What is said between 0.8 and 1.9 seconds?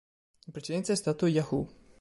è stato "Yahoo!